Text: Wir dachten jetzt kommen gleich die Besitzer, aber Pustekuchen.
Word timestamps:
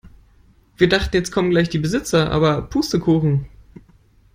Wir 0.77 0.89
dachten 0.89 1.15
jetzt 1.15 1.31
kommen 1.31 1.51
gleich 1.51 1.69
die 1.69 1.77
Besitzer, 1.77 2.31
aber 2.31 2.63
Pustekuchen. 2.63 3.45